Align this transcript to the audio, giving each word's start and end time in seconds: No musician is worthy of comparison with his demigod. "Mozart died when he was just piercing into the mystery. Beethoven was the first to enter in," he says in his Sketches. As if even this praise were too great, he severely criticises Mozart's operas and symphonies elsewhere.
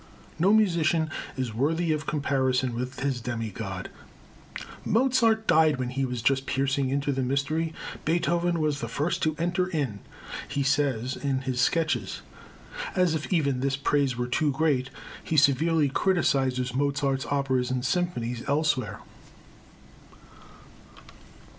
No 0.39 0.51
musician 0.51 1.11
is 1.37 1.53
worthy 1.53 1.91
of 1.93 2.07
comparison 2.07 2.73
with 2.73 3.01
his 3.01 3.21
demigod. 3.21 3.91
"Mozart 4.83 5.45
died 5.45 5.77
when 5.77 5.89
he 5.91 6.05
was 6.05 6.23
just 6.23 6.47
piercing 6.47 6.89
into 6.89 7.11
the 7.11 7.21
mystery. 7.21 7.71
Beethoven 8.03 8.59
was 8.59 8.79
the 8.81 8.87
first 8.87 9.21
to 9.21 9.35
enter 9.37 9.67
in," 9.67 9.99
he 10.47 10.63
says 10.63 11.15
in 11.15 11.41
his 11.41 11.61
Sketches. 11.61 12.23
As 12.95 13.13
if 13.13 13.31
even 13.31 13.59
this 13.59 13.75
praise 13.77 14.17
were 14.17 14.25
too 14.25 14.51
great, 14.51 14.89
he 15.23 15.37
severely 15.37 15.87
criticises 15.89 16.73
Mozart's 16.73 17.27
operas 17.27 17.69
and 17.69 17.85
symphonies 17.85 18.41
elsewhere. 18.49 19.01